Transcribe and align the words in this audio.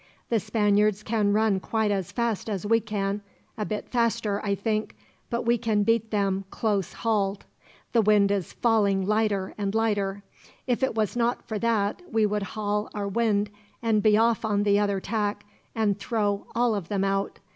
The 0.29 0.39
Spaniards 0.39 1.03
can 1.03 1.31
run 1.31 1.59
quite 1.59 1.91
as 1.91 2.11
fast 2.11 2.49
as 2.49 2.65
we 2.65 2.79
can 2.79 3.21
a 3.55 3.65
bit 3.65 3.87
faster, 3.87 4.41
I 4.43 4.55
think; 4.55 4.95
but 5.29 5.43
we 5.45 5.59
can 5.59 5.83
beat 5.83 6.09
them, 6.09 6.43
close 6.49 6.91
hauled. 6.91 7.45
The 7.93 8.01
wind 8.01 8.31
is 8.31 8.51
falling 8.51 9.05
lighter 9.05 9.53
and 9.59 9.75
lighter. 9.75 10.23
If 10.65 10.81
it 10.81 10.95
was 10.95 11.15
not 11.15 11.47
for 11.47 11.59
that, 11.59 12.01
we 12.11 12.25
would 12.25 12.41
haul 12.57 12.89
our 12.95 13.07
wind 13.07 13.51
and 13.83 14.01
be 14.01 14.17
off 14.17 14.43
on 14.43 14.63
the 14.63 14.79
other 14.79 14.99
tack, 14.99 15.45
and 15.75 15.99
throw 15.99 16.47
all 16.55 16.73
of 16.73 16.87
them 16.87 17.03
out. 17.03 17.37